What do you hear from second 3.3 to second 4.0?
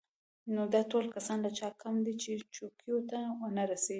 ونه رسېږي.